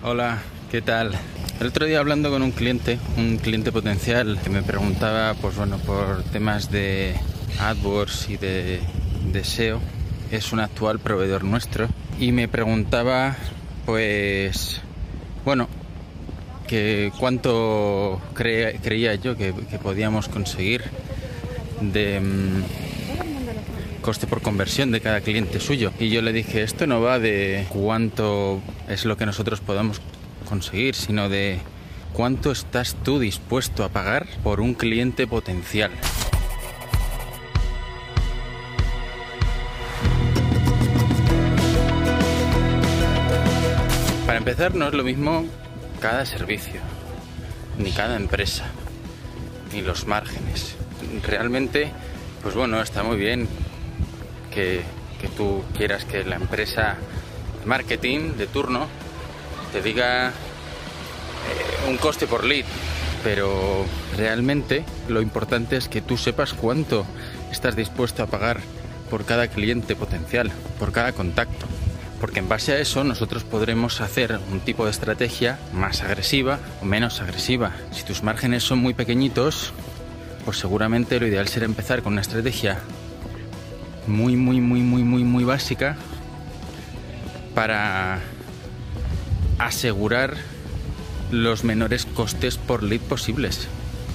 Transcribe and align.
Hola, 0.00 0.38
¿qué 0.70 0.80
tal? 0.80 1.10
El 1.58 1.66
otro 1.66 1.84
día 1.84 1.98
hablando 1.98 2.30
con 2.30 2.40
un 2.42 2.52
cliente, 2.52 3.00
un 3.16 3.36
cliente 3.36 3.72
potencial 3.72 4.38
que 4.44 4.48
me 4.48 4.62
preguntaba, 4.62 5.34
pues 5.34 5.56
bueno, 5.56 5.76
por 5.78 6.22
temas 6.22 6.70
de 6.70 7.16
AdWords 7.58 8.30
y 8.30 8.36
de, 8.36 8.78
de 9.32 9.42
SEO, 9.42 9.80
es 10.30 10.52
un 10.52 10.60
actual 10.60 11.00
proveedor 11.00 11.42
nuestro 11.42 11.88
y 12.20 12.30
me 12.30 12.46
preguntaba, 12.46 13.34
pues, 13.86 14.80
bueno, 15.44 15.68
que 16.68 17.10
cuánto 17.18 18.20
creía 18.34 19.16
yo 19.16 19.36
que, 19.36 19.52
que 19.68 19.78
podíamos 19.80 20.28
conseguir 20.28 20.84
de 21.80 22.20
mm, 22.20 22.62
coste 24.08 24.26
por 24.26 24.40
conversión 24.40 24.90
de 24.90 25.02
cada 25.02 25.20
cliente 25.20 25.60
suyo. 25.60 25.92
Y 26.00 26.08
yo 26.08 26.22
le 26.22 26.32
dije, 26.32 26.62
esto 26.62 26.86
no 26.86 27.02
va 27.02 27.18
de 27.18 27.66
cuánto 27.68 28.62
es 28.88 29.04
lo 29.04 29.18
que 29.18 29.26
nosotros 29.26 29.60
podamos 29.60 30.00
conseguir, 30.48 30.94
sino 30.94 31.28
de 31.28 31.58
cuánto 32.14 32.50
estás 32.50 32.96
tú 33.04 33.18
dispuesto 33.18 33.84
a 33.84 33.90
pagar 33.90 34.26
por 34.42 34.62
un 34.62 34.72
cliente 34.72 35.26
potencial. 35.26 35.90
Para 44.24 44.38
empezar, 44.38 44.74
no 44.74 44.88
es 44.88 44.94
lo 44.94 45.04
mismo 45.04 45.44
cada 46.00 46.24
servicio, 46.24 46.80
ni 47.76 47.92
cada 47.92 48.16
empresa, 48.16 48.64
ni 49.74 49.82
los 49.82 50.06
márgenes. 50.06 50.76
Realmente, 51.22 51.92
pues 52.42 52.54
bueno, 52.54 52.80
está 52.80 53.02
muy 53.02 53.18
bien 53.18 53.46
que, 54.58 55.28
tú 55.36 55.62
quieras 55.76 56.04
que 56.04 56.24
la 56.24 56.36
empresa 56.36 56.96
marketing 57.64 58.32
de 58.36 58.46
turno 58.46 58.86
te 59.72 59.82
diga 59.82 60.28
eh, 60.28 61.88
un 61.88 61.96
coste 61.96 62.26
por 62.26 62.44
lead, 62.44 62.64
pero 63.22 63.84
realmente 64.16 64.84
lo 65.08 65.20
importante 65.20 65.76
es 65.76 65.88
que 65.88 66.00
tú 66.00 66.16
sepas 66.16 66.54
cuánto 66.54 67.04
estás 67.52 67.76
dispuesto 67.76 68.22
a 68.22 68.26
pagar 68.26 68.60
por 69.10 69.24
cada 69.24 69.48
cliente 69.48 69.94
potencial, 69.94 70.50
por 70.78 70.92
cada 70.92 71.12
contacto. 71.12 71.66
Porque 72.20 72.40
en 72.40 72.48
base 72.48 72.72
a 72.72 72.78
eso 72.78 73.04
nosotros 73.04 73.44
podremos 73.44 74.00
hacer 74.00 74.40
un 74.50 74.58
tipo 74.58 74.84
de 74.84 74.90
estrategia 74.90 75.58
más 75.72 76.02
agresiva 76.02 76.58
o 76.82 76.84
menos 76.84 77.20
agresiva. 77.20 77.72
Si 77.92 78.02
tus 78.02 78.24
márgenes 78.24 78.64
son 78.64 78.80
muy 78.80 78.92
pequeñitos, 78.92 79.72
pues 80.44 80.58
seguramente 80.58 81.20
lo 81.20 81.28
ideal 81.28 81.46
será 81.46 81.66
empezar 81.66 82.02
con 82.02 82.14
una 82.14 82.22
estrategia 82.22 82.80
muy, 84.08 84.36
muy, 84.36 84.60
muy, 84.60 84.80
muy, 84.80 85.04
muy, 85.04 85.24
muy 85.24 85.44
básica 85.44 85.96
para 87.54 88.20
asegurar 89.58 90.36
los 91.30 91.64
menores 91.64 92.06
costes 92.06 92.56
por 92.56 92.82
lead 92.82 93.00
posibles. 93.00 93.68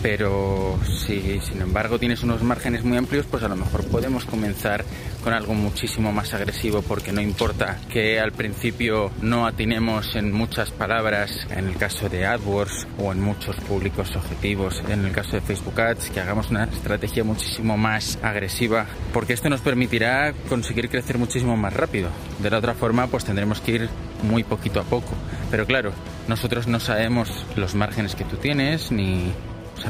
Pero 0.04 0.78
si 0.86 1.40
sin 1.40 1.62
embargo 1.62 1.98
tienes 1.98 2.23
unos 2.23 2.44
márgenes 2.44 2.84
muy 2.84 2.98
amplios, 2.98 3.26
pues 3.26 3.42
a 3.42 3.48
lo 3.48 3.56
mejor 3.56 3.88
podemos 3.88 4.26
comenzar 4.26 4.84
con 5.23 5.32
algo 5.32 5.54
muchísimo 5.54 6.12
más 6.12 6.34
agresivo 6.34 6.82
porque 6.82 7.14
no 7.14 7.22
importa 7.22 7.80
que 7.90 8.20
al 8.20 8.34
principio 8.34 9.12
no 9.22 9.48
atinemos 9.48 10.18
en 10.18 10.34
muchas 10.34 10.72
palabras, 10.72 11.48
en 11.50 11.70
el 11.70 11.78
caso 11.78 12.09
de 12.09 12.26
AdWords 12.26 12.86
o 12.98 13.14
en 13.14 13.22
muchos 13.22 13.56
públicos 13.62 14.14
objetivos, 14.18 14.84
en 14.90 15.06
el 15.06 15.14
caso 15.14 15.38
de 15.38 15.42
Facebook 15.42 15.80
Ads, 15.80 16.09
que 16.09 16.20
hagamos 16.20 16.52
una 16.52 16.66
estrategia 16.66 17.24
muchísimo 17.24 17.78
más 17.78 18.20
agresiva 18.22 18.86
porque 19.14 19.31
esto 19.31 19.50
nos 19.50 19.62
permitirá 19.62 20.34
conseguir 20.50 20.90
crecer 20.90 21.18
muchísimo 21.18 21.56
más 21.56 21.74
rápido. 21.74 22.09
De 22.40 22.50
la 22.50 22.58
otra 22.58 22.74
forma, 22.74 23.08
pues 23.08 23.24
tendremos 23.24 23.62
que 23.62 23.72
ir 23.72 23.90
muy 24.22 24.44
poquito 24.44 24.81
a 24.81 24.84
poco. 24.84 25.14
Pero 25.50 25.66
claro, 25.66 25.94
nosotros 26.28 26.68
no 26.68 26.81
sabemos 26.81 27.30
los 27.56 27.74
márgenes 27.74 28.16
que 28.16 28.26
tú 28.26 28.36
tienes 28.36 28.92
ni 28.92 29.31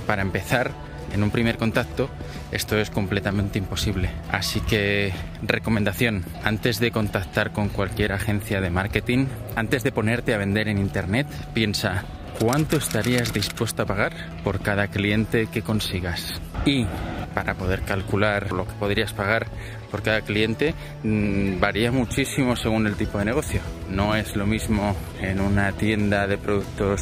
para 0.02 0.22
empezar, 0.22 0.72
en 1.13 1.23
un 1.23 1.30
primer 1.30 1.58
contacto, 1.58 2.09
esto 2.52 2.77
es 2.77 2.89
completamente 2.89 3.59
imposible. 3.59 4.09
Así 4.31 4.62
que, 4.62 5.13
recomendación, 5.44 6.25
antes 6.44 6.79
de 6.79 6.91
contactar 6.91 7.51
con 7.51 7.69
cualquier 7.69 8.13
agencia 8.13 8.62
de 8.62 8.69
marketing, 8.69 9.28
antes 9.56 9.84
de 9.84 9.91
ponerte 9.91 10.34
a 10.34 10.38
vender 10.38 10.68
en 10.68 10.79
Internet, 10.79 11.28
piensa, 11.53 12.03
¿cuánto 12.40 12.78
estarías 12.78 13.31
dispuesto 13.31 13.84
a 13.84 13.85
pagar 13.85 14.13
por 14.44 14.62
cada 14.62 14.88
cliente 14.88 15.47
que 15.47 15.62
consigas? 15.62 16.41
Y 16.66 16.85
para 17.34 17.56
poder 17.56 17.81
calcular 17.81 18.51
lo 18.51 18.68
que 18.68 18.73
podrías 18.73 19.13
pagar 19.13 19.47
por 19.91 20.01
cada 20.01 20.22
cliente 20.22 20.73
mm, 21.03 21.59
varía 21.59 21.91
muchísimo 21.91 22.56
según 22.56 22.88
el 22.88 22.95
tipo 22.95 23.19
de 23.19 23.25
negocio. 23.25 23.62
No 23.89 24.16
es 24.16 24.35
lo 24.35 24.45
mismo 24.45 24.95
en 25.22 25.39
una 25.39 25.72
tienda 25.73 26.28
de 26.28 26.38
productos 26.38 27.01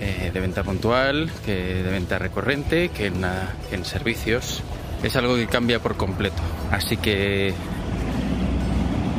eh, 0.00 0.30
de 0.32 0.40
venta 0.40 0.64
puntual, 0.64 1.30
que 1.44 1.82
de 1.82 1.90
venta 1.90 2.18
recurrente, 2.18 2.88
que 2.88 3.06
en, 3.06 3.24
en 3.70 3.84
servicios. 3.84 4.62
Es 5.02 5.16
algo 5.16 5.36
que 5.36 5.46
cambia 5.46 5.78
por 5.78 5.96
completo. 5.96 6.42
Así 6.70 6.96
que 6.96 7.54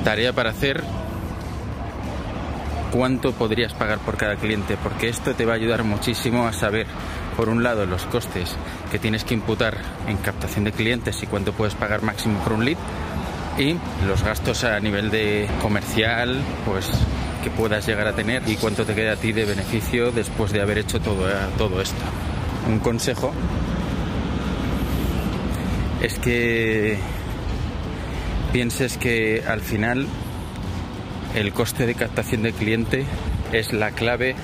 tarea 0.04 0.34
para 0.34 0.50
hacer 0.50 0.84
cuánto 2.92 3.32
podrías 3.34 3.74
pagar 3.74 4.00
por 4.00 4.18
cada 4.18 4.36
cliente, 4.36 4.78
porque 4.82 5.08
esto 5.10 5.34
te 5.34 5.46
va 5.46 5.54
a 5.54 5.56
ayudar 5.56 5.84
muchísimo 5.84 6.46
a 6.48 6.54
saber, 6.54 6.88
por 7.38 7.50
un 7.50 7.64
lado, 7.64 7.86
los 7.86 8.06
costes 8.06 8.56
que 8.92 9.00
tienes 9.00 9.24
que 9.24 9.34
imputar 9.34 9.78
en 10.08 10.18
captación 10.18 10.66
de 10.66 10.72
clientes 10.72 11.24
y 11.24 11.28
cuánto 11.28 11.54
puedes 11.54 11.74
pagar 11.76 12.02
máximo 12.02 12.40
por 12.40 12.54
un 12.54 12.66
lead, 12.66 12.78
y 13.58 13.78
los 14.08 14.24
gastos 14.24 14.64
a 14.64 14.80
nivel 14.80 15.10
de 15.10 15.48
comercial, 15.62 16.42
pues 16.66 16.90
que 17.42 17.50
puedas 17.50 17.86
llegar 17.86 18.08
a 18.08 18.14
tener 18.14 18.44
y 18.48 18.56
cuánto 18.56 18.86
te 18.86 18.96
queda 18.96 19.14
a 19.14 19.16
ti 19.16 19.34
de 19.34 19.46
beneficio 19.46 20.12
después 20.12 20.52
de 20.52 20.62
haber 20.62 20.78
hecho 20.78 21.00
todo, 21.00 21.30
eh, 21.30 21.34
todo 21.58 21.82
esto. 21.82 22.02
Un 22.68 22.80
consejo 22.80 23.34
es 26.02 26.18
que 26.20 26.98
pienses 28.54 28.98
que 28.98 29.44
al 29.48 29.62
final 29.62 30.08
el 31.36 31.54
coste 31.54 31.86
de 31.86 31.96
captación 31.96 32.44
de 32.44 32.54
cliente 32.54 33.06
es 33.52 33.74
la 33.74 33.92
clave 33.92 34.36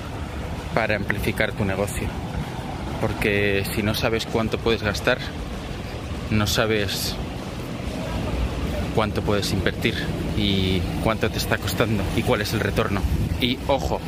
para 0.74 0.96
amplificar 0.96 1.52
tu 1.52 1.64
negocio. 1.64 2.08
Porque 3.00 3.64
si 3.74 3.82
no 3.82 3.94
sabes 3.94 4.26
cuánto 4.26 4.58
puedes 4.58 4.82
gastar, 4.82 5.18
no 6.30 6.46
sabes 6.46 7.14
cuánto 8.98 9.22
puedes 9.22 9.52
invertir 9.52 9.94
y 10.36 10.80
cuánto 11.04 11.30
te 11.30 11.38
está 11.38 11.56
costando 11.56 12.02
y 12.16 12.22
cuál 12.22 12.40
es 12.40 12.52
el 12.52 12.58
retorno. 12.58 13.00
Y 13.40 13.56
ojo, 13.68 14.00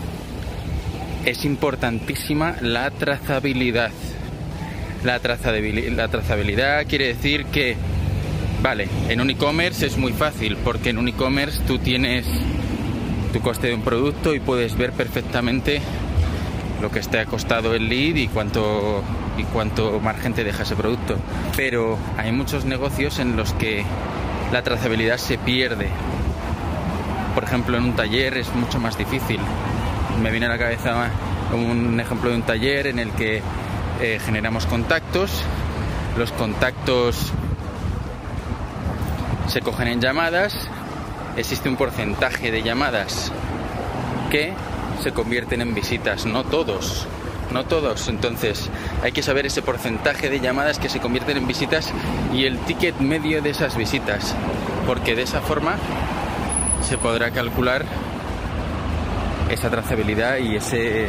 es 1.25 1.45
importantísima 1.45 2.57
la 2.61 2.91
trazabilidad. 2.91 3.93
La 5.05 5.21
trazabilidad, 5.21 5.93
la 5.93 6.09
trazabilidad 6.09 6.85
quiere 6.89 7.07
decir 7.07 7.45
que, 7.45 7.77
vale, 8.65 8.89
en 9.09 9.21
un 9.21 9.31
e-commerce 9.31 9.87
es 9.87 9.97
muy 9.97 10.13
fácil 10.13 10.57
porque 10.57 10.91
en 10.91 10.99
un 10.99 11.07
e-commerce 11.07 11.63
tú 11.69 11.79
tienes 11.79 12.27
tu 13.33 13.39
coste 13.43 13.69
de 13.69 13.75
un 13.75 13.83
producto 13.83 14.35
y 14.35 14.41
puedes 14.41 14.77
ver 14.77 14.91
perfectamente 14.91 15.81
lo 16.83 16.91
que 16.91 16.99
te 16.99 17.21
ha 17.21 17.27
costado 17.27 17.77
el 17.77 17.89
lead 17.89 18.17
y 18.17 18.27
cuánto 18.27 19.05
y 19.39 19.45
cuánto 19.45 20.01
margen 20.01 20.35
te 20.35 20.43
deja 20.43 20.65
ese 20.65 20.75
producto. 20.75 21.15
Pero 21.57 21.97
hay 22.17 22.33
muchos 22.33 22.65
negocios 22.65 23.21
en 23.21 23.37
los 23.37 23.53
que 23.53 23.85
la 24.53 24.63
trazabilidad 24.63 25.19
se 25.19 25.39
pierde. 25.39 25.89
Por 27.35 27.45
ejemplo, 27.45 27.77
en 27.77 27.85
un 27.85 27.97
taller 27.97 28.37
es 28.37 28.53
mucho 28.55 28.81
más 28.81 28.99
difícil. 28.99 29.41
Me 30.23 30.31
viene 30.31 30.47
a 30.47 30.49
la 30.51 30.59
cabeza 30.59 31.11
un 31.53 31.99
ejemplo 31.99 32.31
de 32.31 32.37
un 32.37 32.43
taller 32.43 32.89
en 32.89 32.99
el 32.99 33.11
que 33.13 33.43
eh, 34.01 34.21
generamos 34.25 34.67
contactos, 34.67 35.31
los 36.17 36.33
contactos 36.33 37.33
se 39.49 39.61
cogen 39.63 39.89
en 39.89 40.01
llamadas, 40.01 40.69
existe 41.37 41.69
un 41.69 41.77
porcentaje 41.77 42.51
de 42.51 42.63
llamadas 42.63 43.33
que 44.31 44.53
se 45.03 45.13
convierten 45.13 45.61
en 45.61 45.75
visitas, 45.75 46.27
no 46.27 46.45
todos 46.45 47.09
no 47.53 47.65
todos. 47.65 48.09
Entonces 48.09 48.69
hay 49.03 49.13
que 49.13 49.23
saber 49.23 49.47
ese 49.47 49.63
porcentaje 49.63 50.29
de 50.29 50.41
llamadas 50.41 50.79
que 50.79 50.89
se 50.89 51.01
convierten 51.01 51.37
en 51.37 51.47
visitas 51.47 51.93
y 52.33 52.45
el 52.45 52.59
ticket 52.59 52.99
medio 53.01 53.43
de 53.43 53.51
esas 53.51 53.77
visitas, 53.77 54.35
porque 54.87 55.15
de 55.15 55.23
esa 55.23 55.41
forma 55.41 55.77
se 56.87 56.99
podrá 56.99 57.31
calcular 57.31 57.85
esa 59.51 59.71
trazabilidad 59.71 60.39
y 60.39 60.57
ese, 60.57 61.09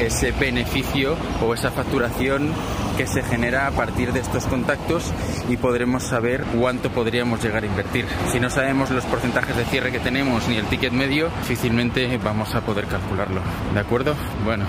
ese 0.00 0.32
beneficio 0.32 1.16
o 1.44 1.52
esa 1.52 1.70
facturación 1.70 2.52
que 2.96 3.06
se 3.06 3.22
genera 3.22 3.68
a 3.68 3.70
partir 3.70 4.12
de 4.12 4.20
estos 4.20 4.46
contactos 4.46 5.12
y 5.48 5.56
podremos 5.56 6.02
saber 6.02 6.42
cuánto 6.58 6.90
podríamos 6.90 7.42
llegar 7.42 7.62
a 7.62 7.66
invertir. 7.66 8.06
Si 8.32 8.40
no 8.40 8.50
sabemos 8.50 8.90
los 8.90 9.04
porcentajes 9.04 9.56
de 9.56 9.64
cierre 9.66 9.92
que 9.92 10.00
tenemos 10.00 10.48
ni 10.48 10.56
el 10.56 10.64
ticket 10.66 10.92
medio, 10.92 11.28
difícilmente 11.40 12.18
vamos 12.18 12.54
a 12.54 12.62
poder 12.62 12.86
calcularlo. 12.86 13.40
¿De 13.74 13.80
acuerdo? 13.80 14.14
Bueno, 14.44 14.64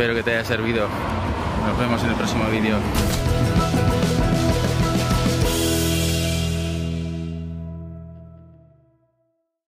Espero 0.00 0.14
que 0.14 0.22
te 0.22 0.30
haya 0.30 0.44
servido. 0.46 0.88
Nos 1.70 1.78
vemos 1.78 2.02
en 2.02 2.10
el 2.10 2.16
próximo 2.16 2.50
vídeo. 2.50 2.78